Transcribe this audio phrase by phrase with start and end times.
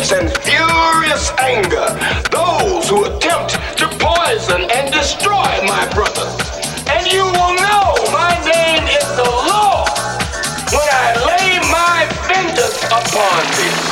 [0.00, 1.86] vengeance and furious anger
[2.30, 6.40] those who attempt to poison and destroy my brothers.
[6.88, 9.90] And you will know my name is the Lord
[10.72, 13.89] when I lay my vengeance upon thee.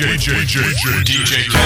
[0.00, 1.59] DJ DJ DJ DJ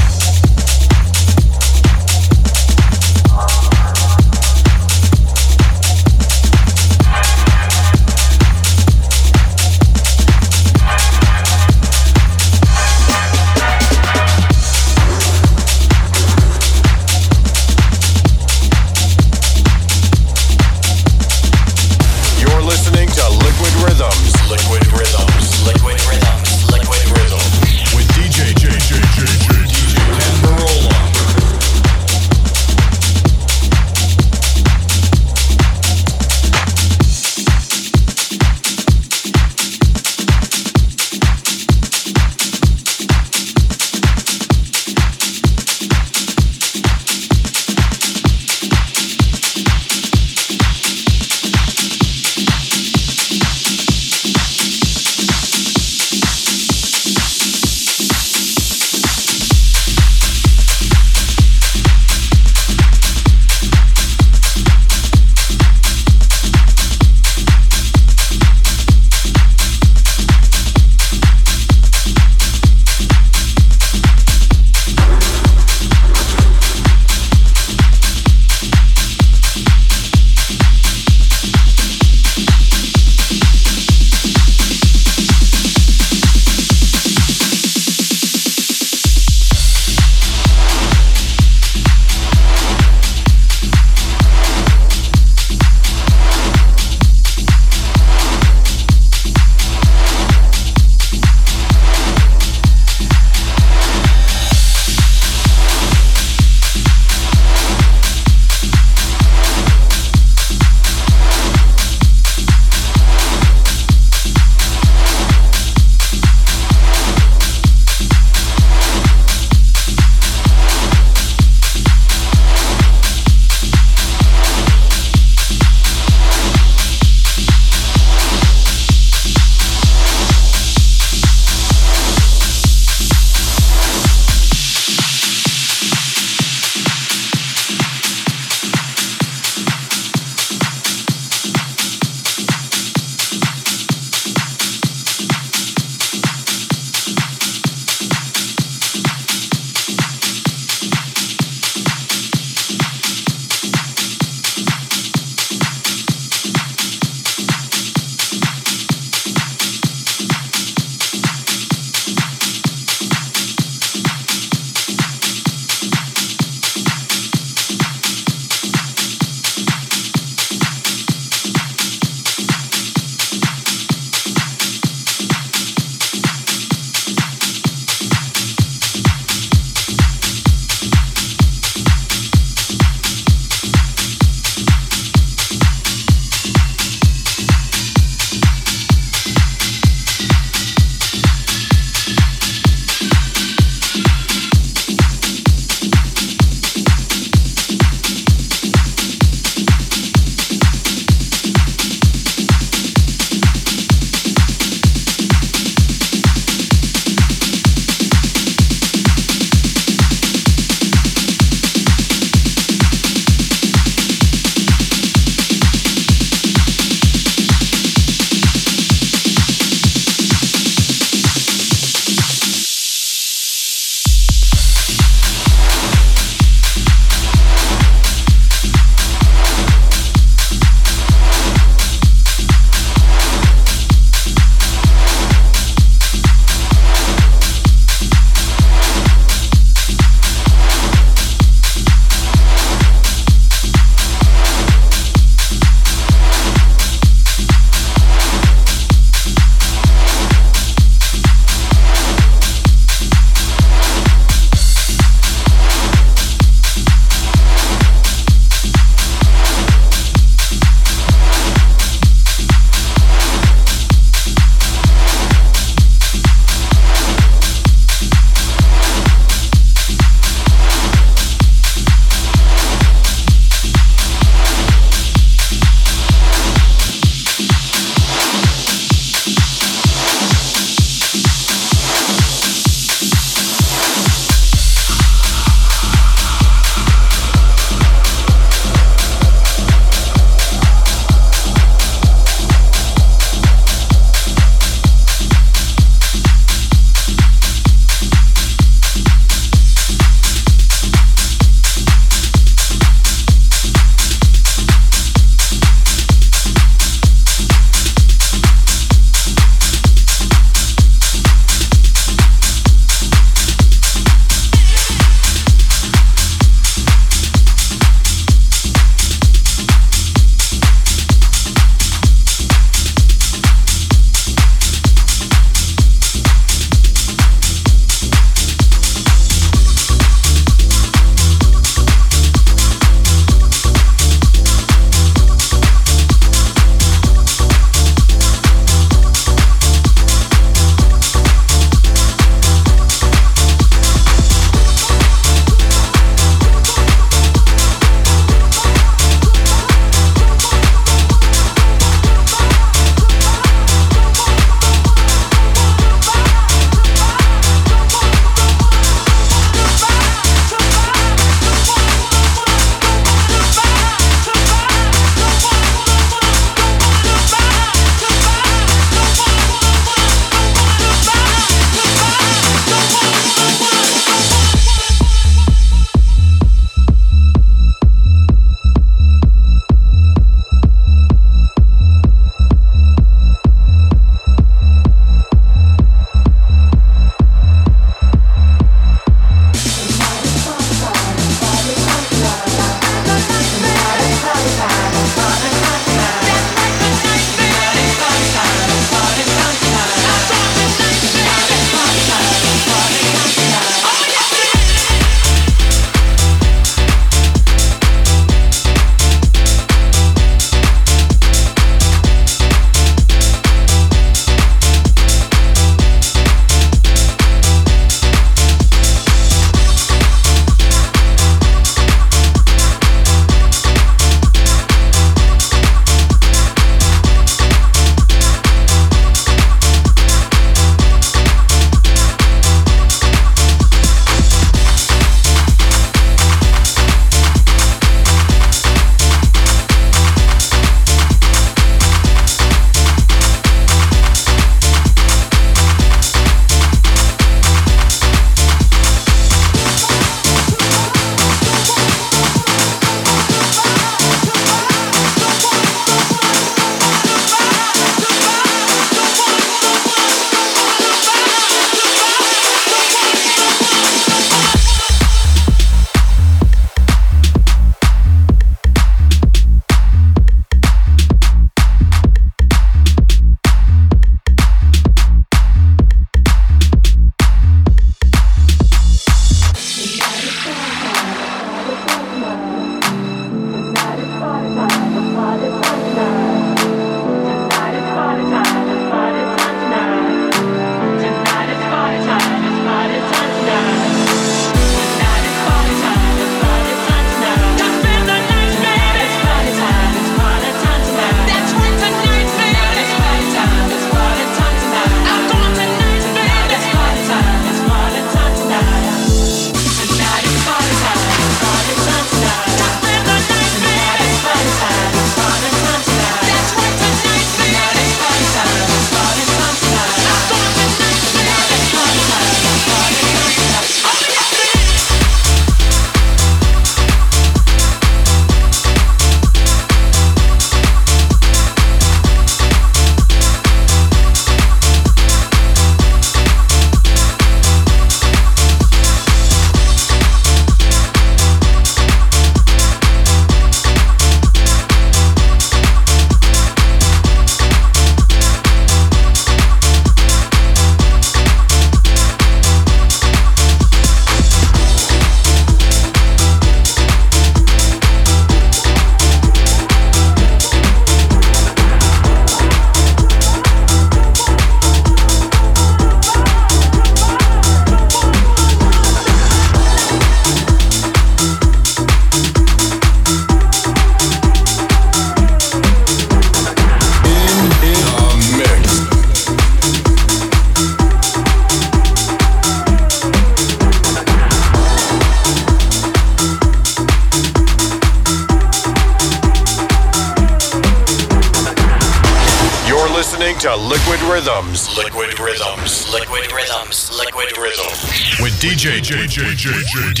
[599.21, 600.00] DJ DJ DJ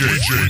[0.00, 0.49] DJ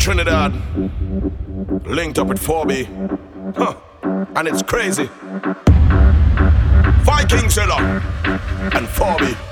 [0.00, 0.54] Trinidad,
[1.84, 3.54] linked up with 4B.
[3.54, 3.74] Huh.
[4.34, 5.10] And it's crazy.
[7.04, 7.76] Viking Zilla
[8.72, 9.49] and 4B.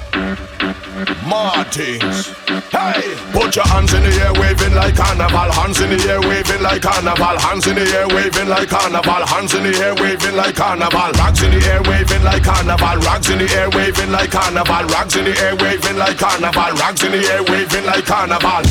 [1.26, 2.34] Martins.
[2.74, 3.14] Hey!
[3.30, 5.50] Put your hands in the air, waving like carnival.
[5.54, 7.38] Hands in the air, waving like carnival.
[7.38, 9.22] Hands in the air, waving like carnival.
[9.22, 11.12] Hands in the air, waving like carnival.
[11.14, 12.98] Rags in the air, waving like carnival.
[13.06, 14.82] Rags in the air, waving like carnival.
[14.90, 16.72] Rags in the air, waving like carnival.
[16.74, 18.62] Rags in the air, waving like carnival.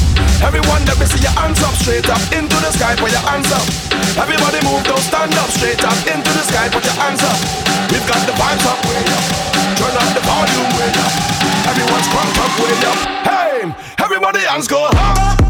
[0.44, 2.96] Everyone, let me see your hands up, straight up into the sky.
[3.00, 3.64] Put your hands up.
[4.20, 6.68] Everybody move, don't stand up, straight up into the sky.
[6.68, 7.40] Put your hands up.
[7.88, 9.47] We've got the vibes up, way up.
[9.78, 11.14] Turn up the volume, way up.
[11.70, 12.98] Everyone's crunk up, way up.
[13.28, 15.47] Hey, everybody, hands go up.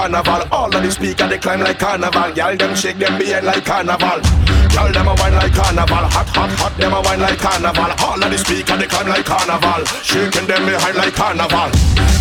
[0.00, 0.42] Carnival.
[0.50, 2.32] All of the speaker they climb like carnival.
[2.32, 4.16] Y'all them shake them behind like carnival.
[4.72, 6.04] Y'all them a wine like carnival.
[6.16, 7.92] Hot, hot, hot, them a wine like carnival.
[8.00, 9.84] All of the speaker they climb like carnival.
[10.00, 11.68] Shaking them behind like carnival.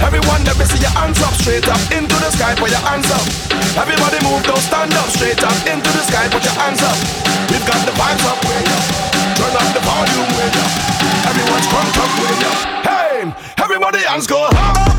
[0.03, 3.07] Everyone let me see your hands up, straight up into the sky, put your hands
[3.15, 3.23] up.
[3.79, 6.99] Everybody move, don't stand up, straight up into the sky, put your hands up.
[7.47, 8.83] We've got the vibes up, way up.
[9.39, 10.71] Turn up the volume, way up.
[11.31, 12.59] Everyone's crunk up, way up.
[12.83, 13.15] Hey,
[13.63, 14.98] everybody hands go up.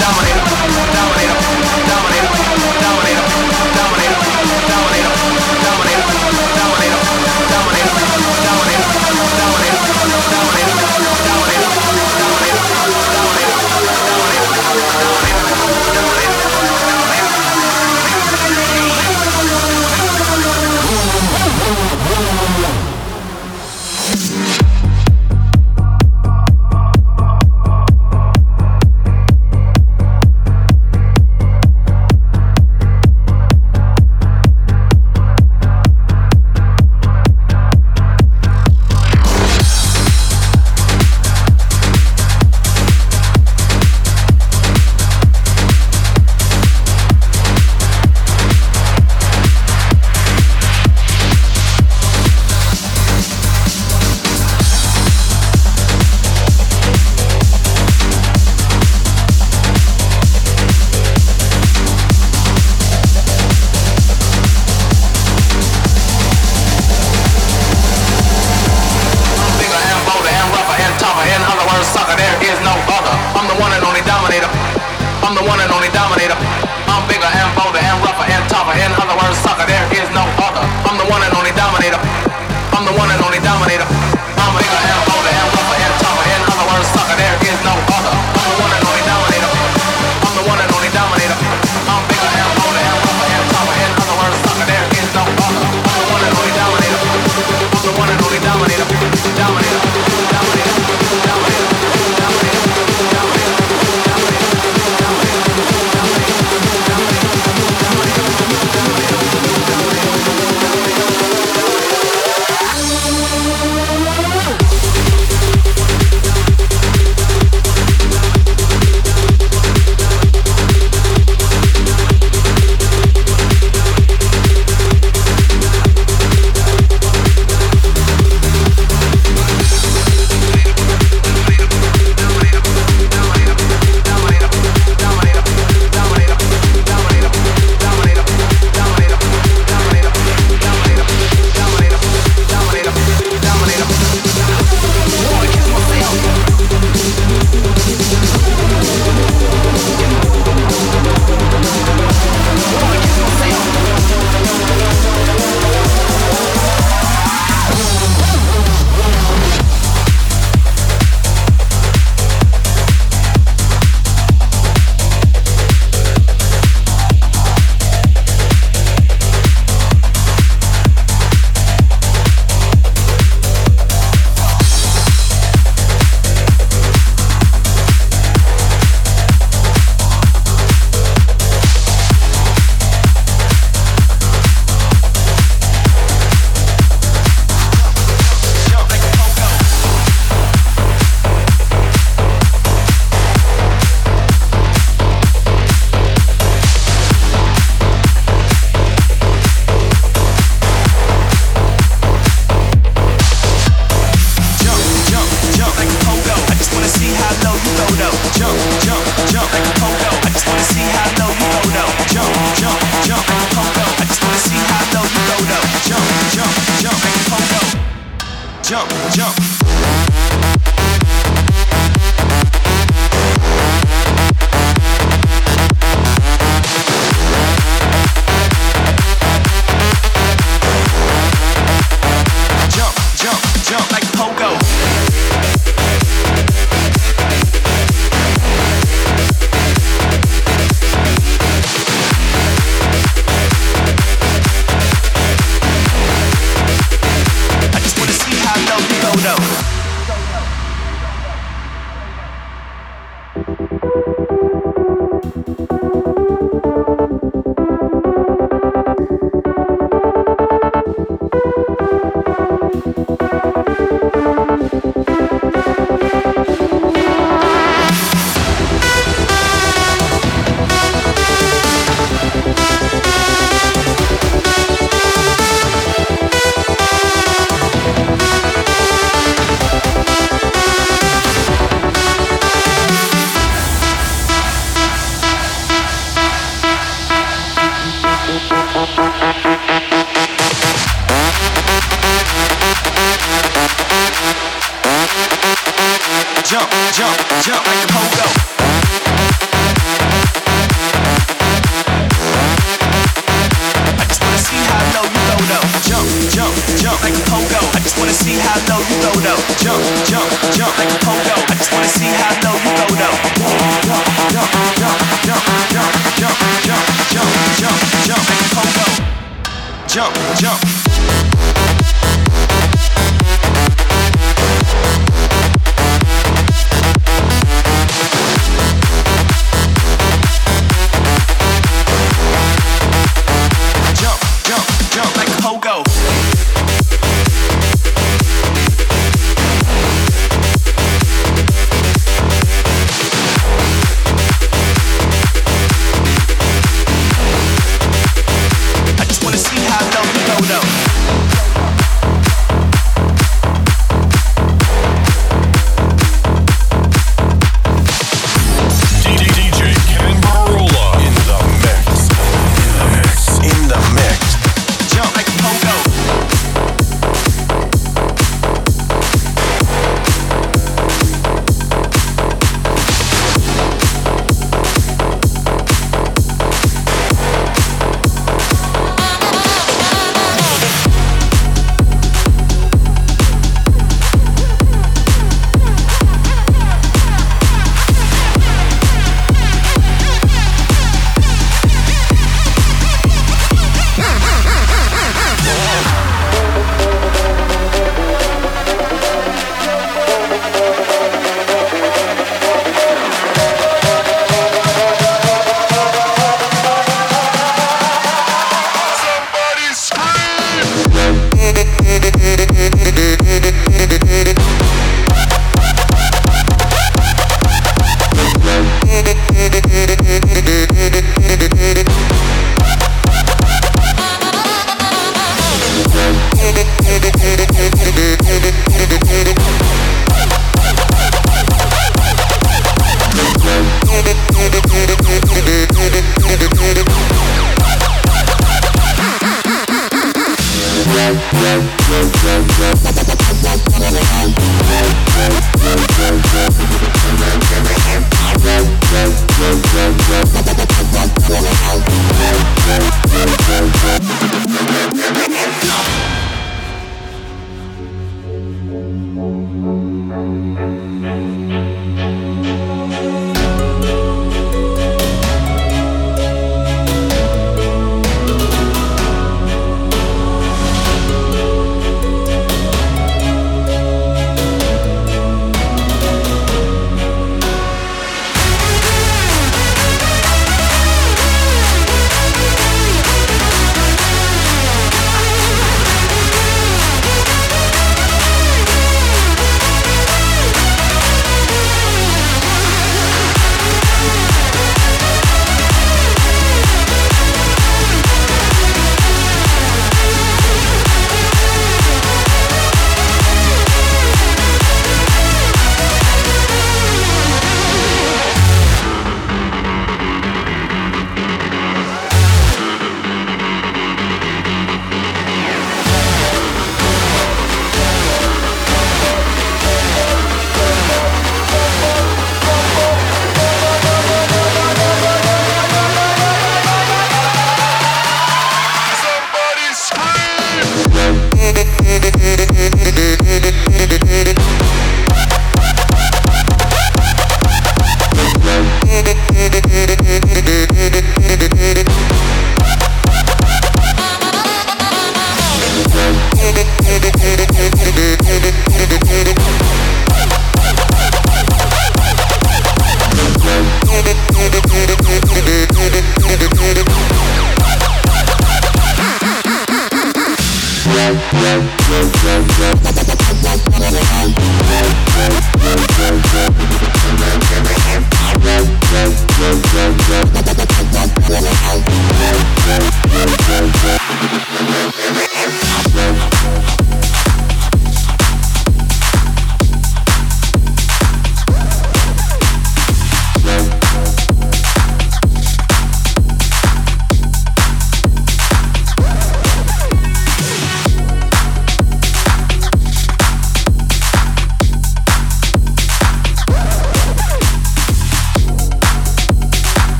[0.00, 0.40] dominate,
[0.96, 1.36] dominate,
[1.86, 2.28] dominate,
[2.80, 3.20] dominate,
[3.76, 4.30] dominate,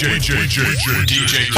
[0.00, 1.49] DJ, DJ, DJ, DJ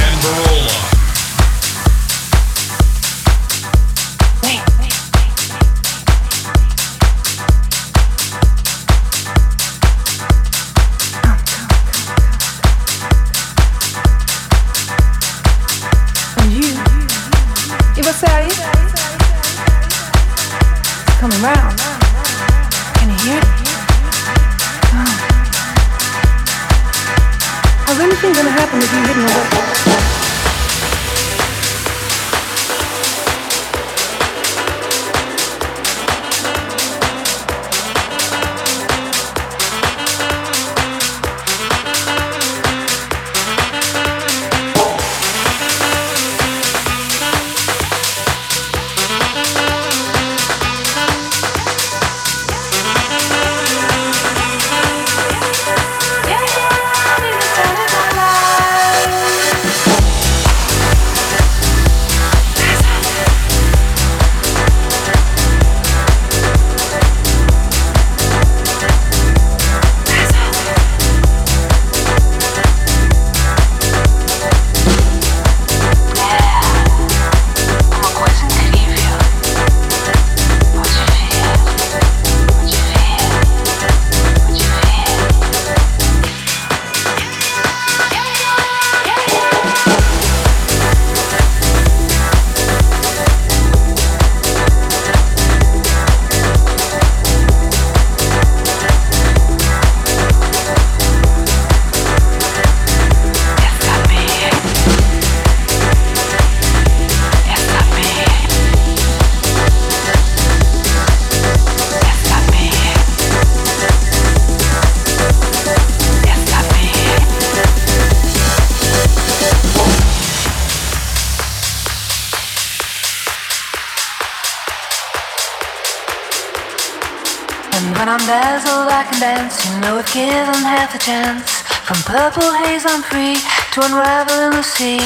[133.82, 134.98] to unravel in the sea.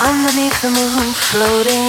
[0.00, 1.83] Underneath the moon, floating.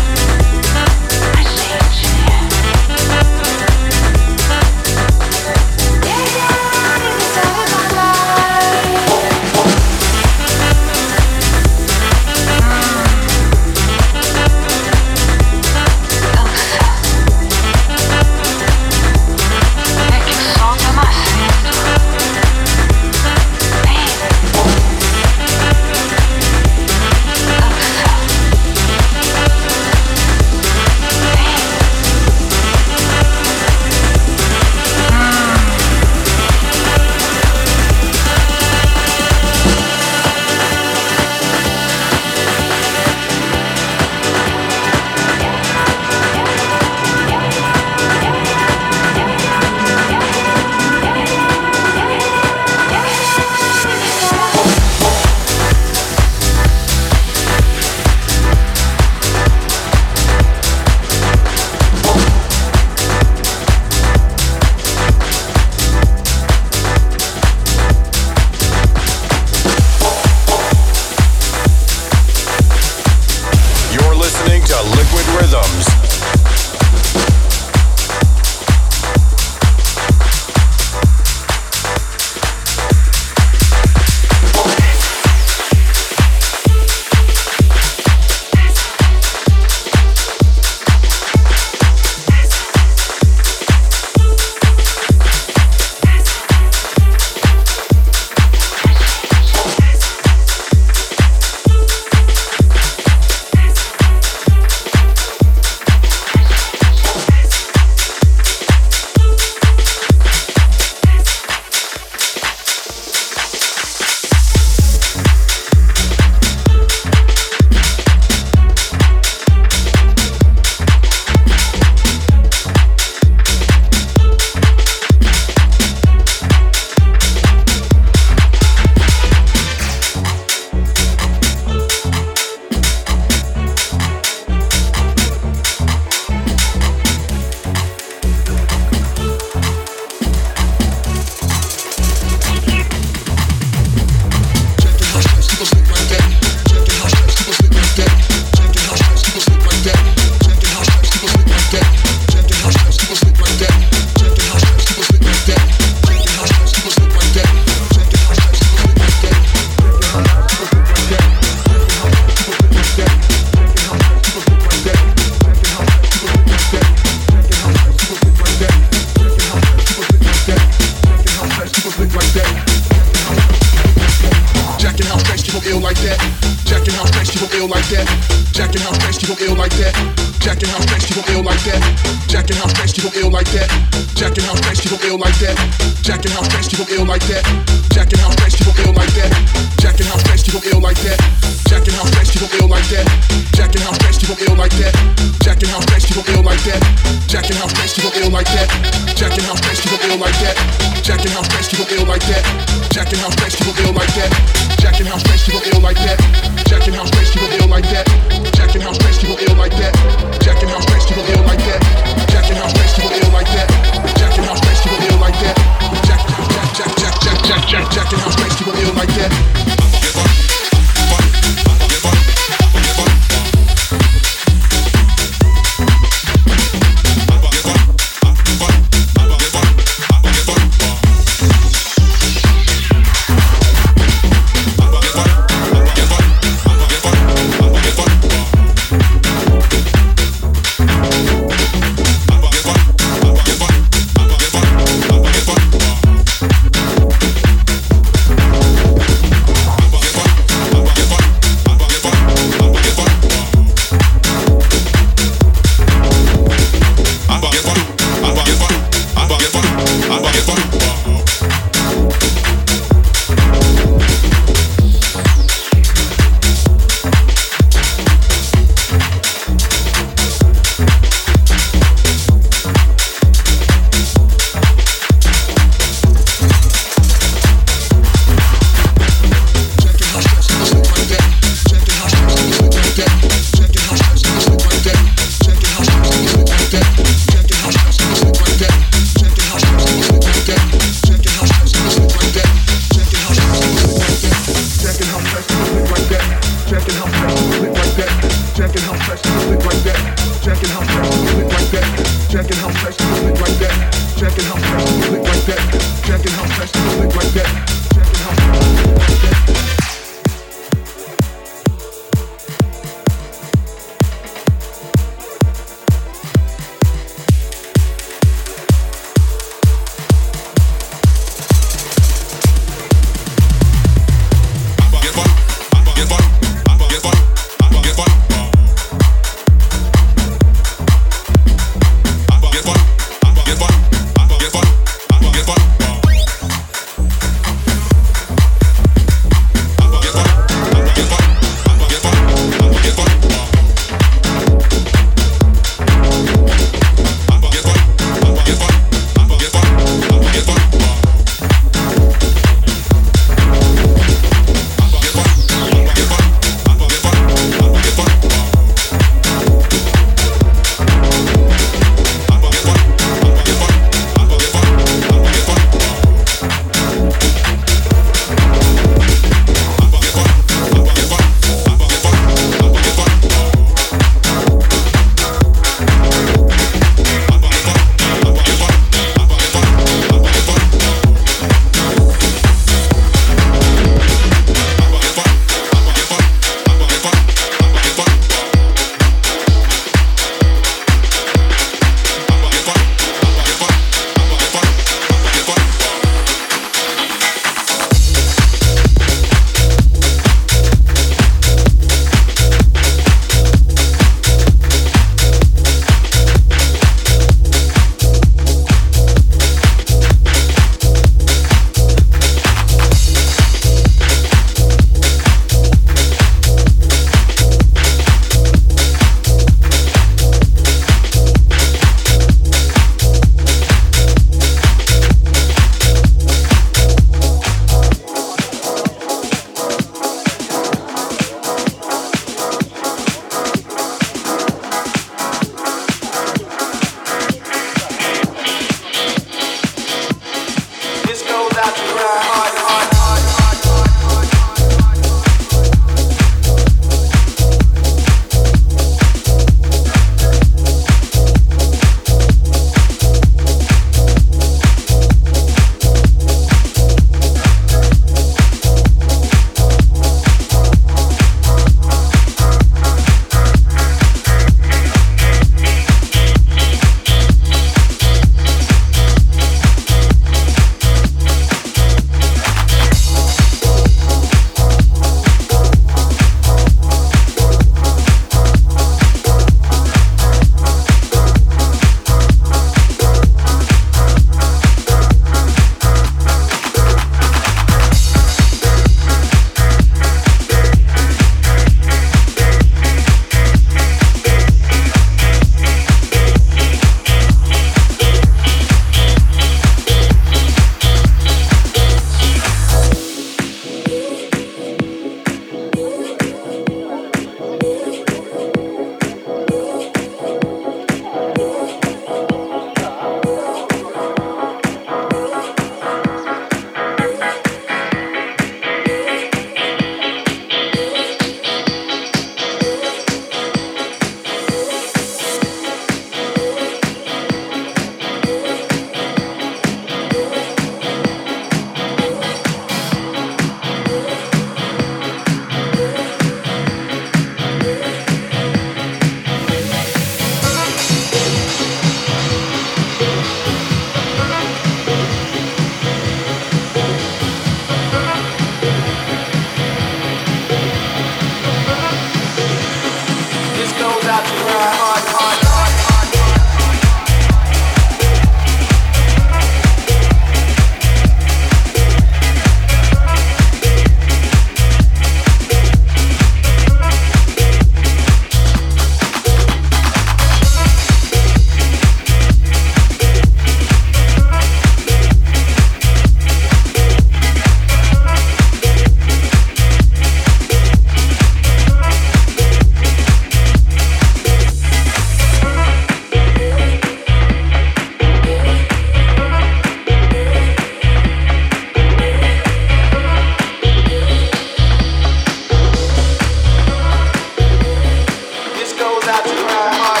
[599.69, 600.00] my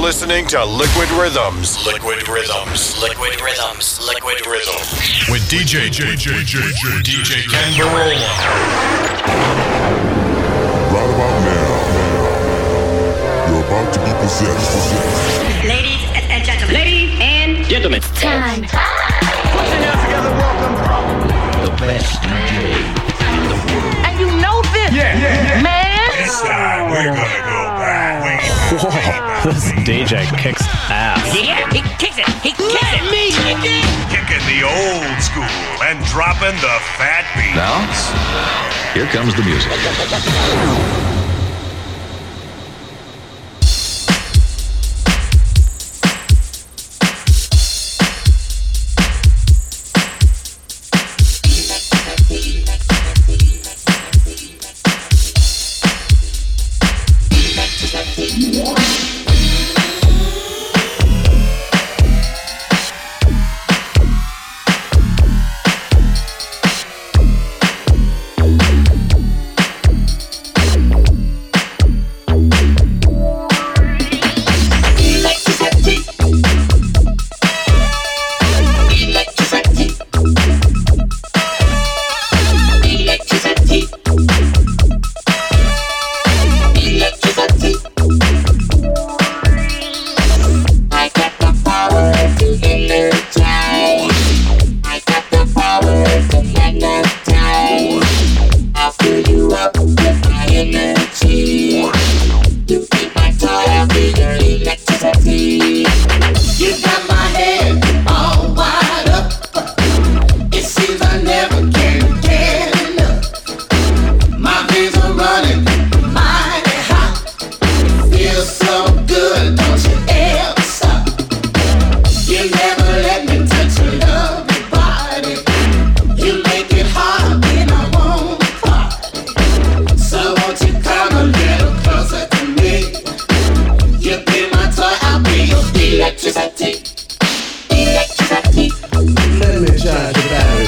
[0.00, 1.84] listening to Liquid Rhythms.
[1.84, 2.98] Liquid Rhythms.
[3.02, 4.00] Liquid Rhythms.
[4.06, 5.28] Liquid Rhythms.
[5.28, 6.56] With DJ DJ DJ
[7.04, 8.16] DJ Kenn Burrola.
[10.88, 11.68] Right about now,
[13.48, 14.72] you're about to be possessed.
[15.68, 16.74] Ladies and gentlemen.
[16.74, 18.00] Ladies and gentlemen.
[18.00, 18.62] Time.
[18.62, 20.32] Put your hands together.
[20.40, 20.74] Welcome.
[21.62, 22.72] The best DJ
[23.36, 23.94] in the world.
[24.06, 24.92] And you know this.
[24.94, 25.62] Yeah, yeah, yeah.
[25.62, 25.90] Man.
[26.16, 27.39] This time we're gonna go back.
[28.82, 28.90] Whoa,
[29.44, 31.36] this DJ kicks ass.
[31.36, 32.26] Yeah, he kicks it.
[32.40, 33.04] He kicks it.
[33.12, 33.28] Me.
[34.08, 35.44] Kicking the old school
[35.84, 37.54] and dropping the fat beat.
[37.54, 37.84] Now,
[38.94, 41.19] here comes the music.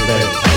[0.09, 0.52] Your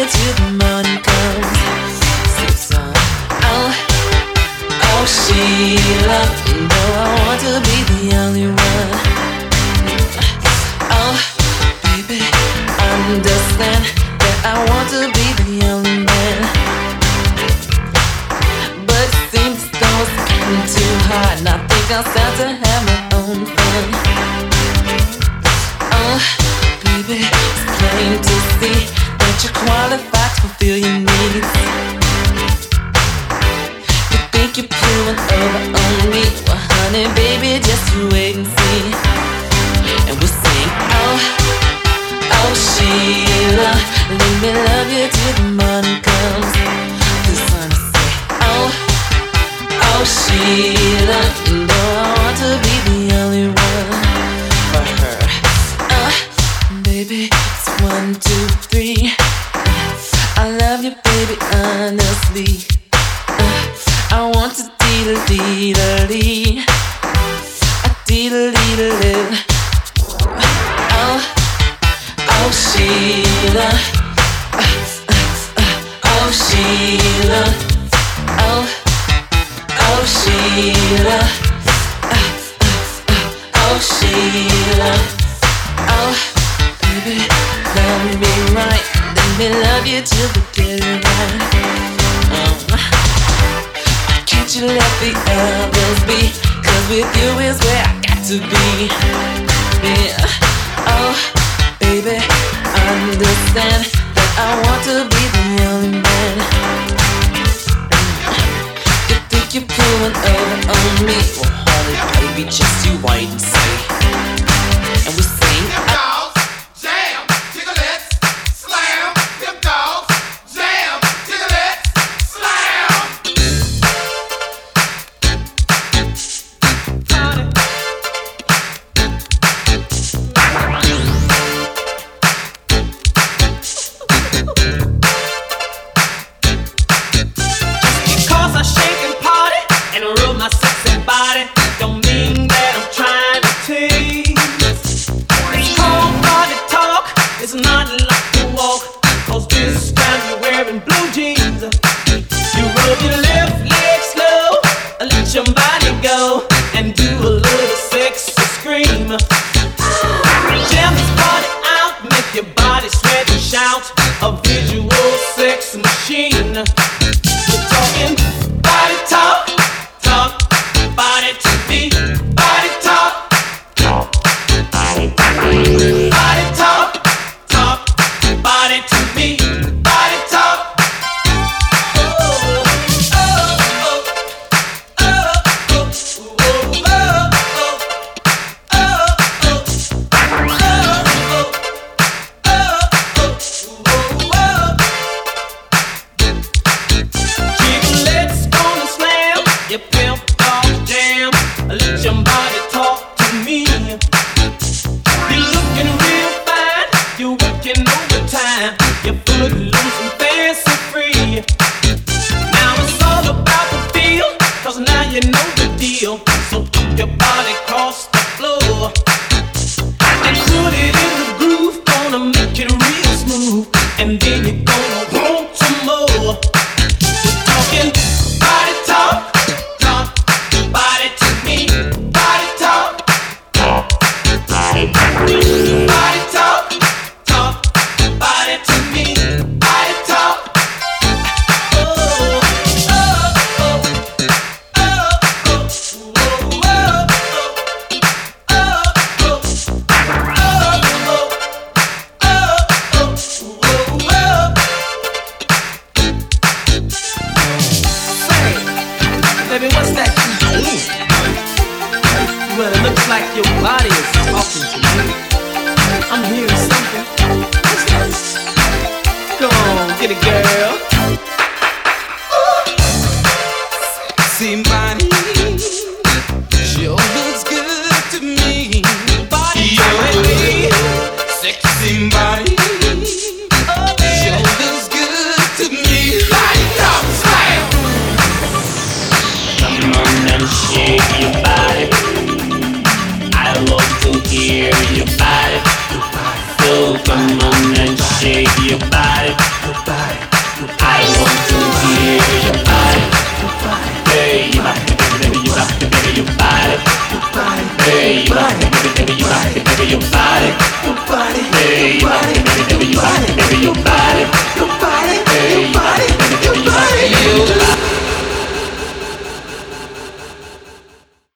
[0.00, 0.49] me love